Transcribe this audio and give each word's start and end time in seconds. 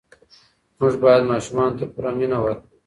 موږ 0.79 0.93
باید 1.03 1.29
ماشومانو 1.31 1.77
ته 1.79 1.85
پوره 1.93 2.11
مینه 2.17 2.37
ورکړو. 2.41 2.69